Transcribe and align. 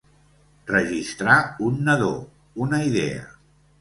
Registrar 0.71 1.37
un 1.67 1.77
nadó, 1.89 2.11
una 2.67 2.81
idea. 2.91 3.25